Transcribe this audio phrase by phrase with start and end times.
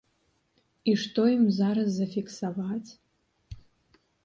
[0.93, 2.91] І што ім зараз зафіксаваць?